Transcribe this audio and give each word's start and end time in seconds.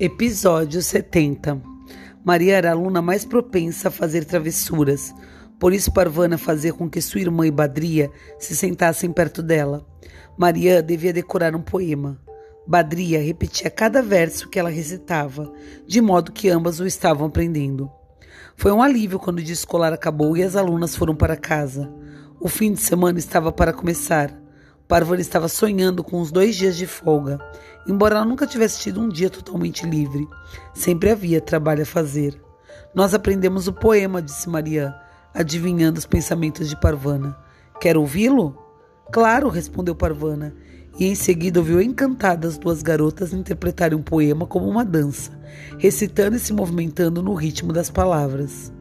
Episódio 0.00 0.80
70 0.80 1.60
Maria 2.24 2.56
era 2.56 2.70
a 2.70 2.72
aluna 2.72 3.02
mais 3.02 3.26
propensa 3.26 3.88
a 3.88 3.90
fazer 3.90 4.24
travessuras. 4.24 5.14
Por 5.60 5.72
isso, 5.72 5.92
Parvana 5.92 6.38
fazia 6.38 6.72
com 6.72 6.88
que 6.88 7.00
sua 7.00 7.20
irmã 7.20 7.46
e 7.46 7.50
Badria 7.50 8.10
se 8.38 8.56
sentassem 8.56 9.12
perto 9.12 9.42
dela. 9.42 9.86
Maria 10.36 10.82
devia 10.82 11.12
decorar 11.12 11.54
um 11.54 11.60
poema. 11.60 12.18
Badria 12.66 13.20
repetia 13.20 13.70
cada 13.70 14.02
verso 14.02 14.48
que 14.48 14.58
ela 14.58 14.70
recitava, 14.70 15.52
de 15.86 16.00
modo 16.00 16.32
que 16.32 16.48
ambas 16.48 16.80
o 16.80 16.86
estavam 16.86 17.26
aprendendo. 17.26 17.90
Foi 18.56 18.72
um 18.72 18.82
alívio 18.82 19.18
quando 19.18 19.40
o 19.40 19.42
dia 19.42 19.52
escolar 19.52 19.92
acabou 19.92 20.36
e 20.36 20.42
as 20.42 20.56
alunas 20.56 20.96
foram 20.96 21.14
para 21.14 21.36
casa. 21.36 21.92
O 22.40 22.48
fim 22.48 22.72
de 22.72 22.80
semana 22.80 23.18
estava 23.18 23.52
para 23.52 23.74
começar. 23.74 24.41
Parvana 24.88 25.20
estava 25.20 25.48
sonhando 25.48 26.04
com 26.04 26.20
os 26.20 26.30
dois 26.30 26.56
dias 26.56 26.76
de 26.76 26.86
folga. 26.86 27.38
Embora 27.86 28.16
ela 28.16 28.24
nunca 28.24 28.46
tivesse 28.46 28.80
tido 28.80 29.00
um 29.00 29.08
dia 29.08 29.30
totalmente 29.30 29.86
livre, 29.86 30.28
sempre 30.74 31.10
havia 31.10 31.40
trabalho 31.40 31.82
a 31.82 31.86
fazer. 31.86 32.40
Nós 32.94 33.14
aprendemos 33.14 33.66
o 33.66 33.72
poema, 33.72 34.20
disse 34.20 34.48
Maria, 34.48 34.94
adivinhando 35.34 35.98
os 35.98 36.06
pensamentos 36.06 36.68
de 36.68 36.78
Parvana. 36.80 37.36
Quer 37.80 37.96
ouvi-lo? 37.96 38.56
Claro, 39.10 39.48
respondeu 39.48 39.94
Parvana, 39.94 40.54
e 40.98 41.06
em 41.06 41.14
seguida 41.14 41.58
ouviu 41.58 41.80
encantada 41.80 42.46
as 42.46 42.58
duas 42.58 42.82
garotas 42.82 43.32
interpretarem 43.32 43.98
um 43.98 44.02
poema 44.02 44.46
como 44.46 44.68
uma 44.68 44.84
dança, 44.84 45.32
recitando 45.78 46.36
e 46.36 46.40
se 46.40 46.52
movimentando 46.52 47.22
no 47.22 47.34
ritmo 47.34 47.72
das 47.72 47.90
palavras. 47.90 48.72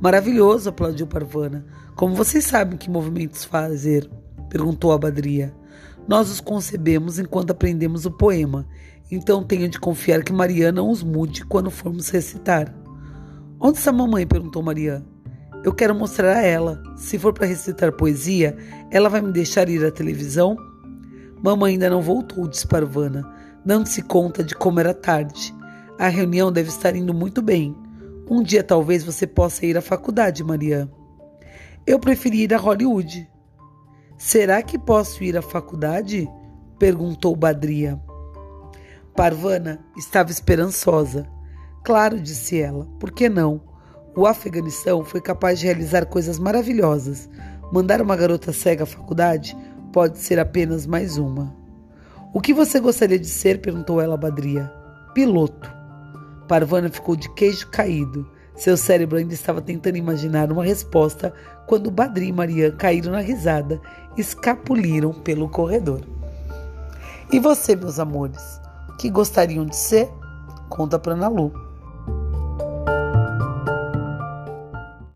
Maravilhoso, 0.00 0.68
aplaudiu 0.68 1.06
Parvana. 1.06 1.64
Como 1.94 2.14
vocês 2.14 2.44
sabem 2.44 2.76
que 2.76 2.90
movimentos 2.90 3.44
fazer? 3.44 4.10
Perguntou 4.52 4.92
a 4.92 4.98
Badria. 4.98 5.54
Nós 6.06 6.30
os 6.30 6.38
concebemos 6.38 7.18
enquanto 7.18 7.52
aprendemos 7.52 8.04
o 8.04 8.10
poema, 8.10 8.68
então 9.10 9.42
tenho 9.42 9.66
de 9.66 9.80
confiar 9.80 10.22
que 10.22 10.32
Maria 10.32 10.70
não 10.70 10.90
os 10.90 11.02
mude 11.02 11.42
quando 11.46 11.70
formos 11.70 12.10
recitar. 12.10 12.72
Onde 13.58 13.78
está 13.78 13.90
a 13.90 13.94
mamãe? 13.94 14.26
perguntou 14.26 14.62
Maria. 14.62 15.02
Eu 15.64 15.72
quero 15.72 15.94
mostrar 15.94 16.36
a 16.36 16.42
ela. 16.42 16.82
Se 16.96 17.18
for 17.18 17.32
para 17.32 17.46
recitar 17.46 17.92
poesia, 17.92 18.54
ela 18.90 19.08
vai 19.08 19.22
me 19.22 19.32
deixar 19.32 19.70
ir 19.70 19.84
à 19.86 19.90
televisão? 19.90 20.54
Mamãe 21.42 21.72
ainda 21.72 21.88
não 21.88 22.02
voltou, 22.02 22.46
disse 22.46 22.66
Parvana, 22.66 23.26
dando-se 23.64 24.02
conta 24.02 24.44
de 24.44 24.54
como 24.54 24.80
era 24.80 24.92
tarde. 24.92 25.54
A 25.98 26.08
reunião 26.08 26.52
deve 26.52 26.68
estar 26.68 26.94
indo 26.94 27.14
muito 27.14 27.40
bem. 27.40 27.74
Um 28.28 28.42
dia 28.42 28.62
talvez 28.62 29.02
você 29.02 29.26
possa 29.26 29.64
ir 29.64 29.78
à 29.78 29.80
faculdade, 29.80 30.44
Maria. 30.44 30.90
Eu 31.86 31.98
preferi 31.98 32.42
ir 32.42 32.54
a 32.54 32.58
Hollywood. 32.58 33.31
Será 34.24 34.62
que 34.62 34.78
posso 34.78 35.24
ir 35.24 35.36
à 35.36 35.42
faculdade? 35.42 36.30
perguntou 36.78 37.34
Badria. 37.34 38.00
Parvana 39.16 39.84
estava 39.96 40.30
esperançosa. 40.30 41.28
Claro, 41.82 42.20
disse 42.20 42.60
ela, 42.60 42.86
por 43.00 43.10
que 43.10 43.28
não? 43.28 43.60
O 44.14 44.24
Afeganistão 44.24 45.04
foi 45.04 45.20
capaz 45.20 45.58
de 45.58 45.66
realizar 45.66 46.06
coisas 46.06 46.38
maravilhosas. 46.38 47.28
Mandar 47.72 48.00
uma 48.00 48.14
garota 48.14 48.52
cega 48.52 48.84
à 48.84 48.86
faculdade 48.86 49.56
pode 49.92 50.18
ser 50.18 50.38
apenas 50.38 50.86
mais 50.86 51.18
uma. 51.18 51.52
O 52.32 52.40
que 52.40 52.54
você 52.54 52.78
gostaria 52.78 53.18
de 53.18 53.28
ser? 53.28 53.60
perguntou 53.60 54.00
ela 54.00 54.14
a 54.14 54.16
Badria. 54.16 54.72
Piloto. 55.12 55.68
Parvana 56.46 56.88
ficou 56.88 57.16
de 57.16 57.28
queijo 57.34 57.68
caído. 57.72 58.30
Seu 58.62 58.76
cérebro 58.76 59.18
ainda 59.18 59.34
estava 59.34 59.60
tentando 59.60 59.96
imaginar 59.96 60.52
uma 60.52 60.62
resposta 60.62 61.34
quando 61.66 61.90
Badri 61.90 62.28
e 62.28 62.32
Marian 62.32 62.70
caíram 62.70 63.10
na 63.10 63.18
risada 63.18 63.80
e 64.16 64.20
escapuliram 64.20 65.12
pelo 65.12 65.48
corredor. 65.48 66.02
E 67.32 67.40
você, 67.40 67.74
meus 67.74 67.98
amores, 67.98 68.60
que 69.00 69.10
gostariam 69.10 69.66
de 69.66 69.74
ser? 69.74 70.08
Conta 70.68 70.96
para 70.96 71.14
Ana 71.14 71.26
Lu. 71.26 71.52